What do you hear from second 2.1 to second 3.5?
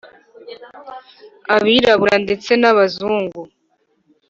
ndetse n abazungu